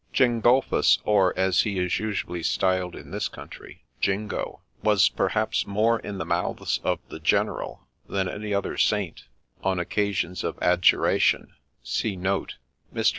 [0.15, 6.17] Gengulpbus, or, as he is usually styled in this country, 'Jingo,' was perhaps more in
[6.17, 9.25] the mouths of the' general' than any other Saint,
[9.63, 11.53] on occasions of adjuration
[11.83, 13.09] (see note, page 136).
[13.09, 13.09] Mr.